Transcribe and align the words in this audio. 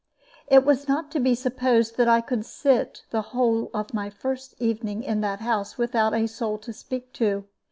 It 0.47 0.65
was 0.65 0.87
not 0.87 1.11
to 1.11 1.19
be 1.19 1.35
supposed 1.35 1.95
that 1.97 2.07
I 2.07 2.21
could 2.21 2.43
sit 2.43 3.03
the 3.11 3.21
whole 3.21 3.69
of 3.71 3.93
my 3.93 4.09
first 4.09 4.55
evening 4.57 5.03
in 5.03 5.21
that 5.21 5.41
house 5.41 5.77
without 5.77 6.15
a 6.15 6.25
soul 6.25 6.57
to 6.57 6.73
speak 6.73 7.13
to. 7.13 7.45